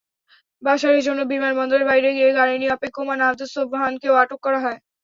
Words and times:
বাশারের 0.63 1.01
জন্য 1.03 1.19
বিমানবন্দরের 1.31 1.87
বাইরে 1.89 2.07
গাড়ি 2.37 2.55
নিয়ে 2.57 2.75
অপেক্ষমাণ 2.77 3.17
আবদুস 3.21 3.49
সোবহানকেও 3.55 4.19
আটক 4.21 4.39
করা 4.45 4.59
হয়। 4.65 4.79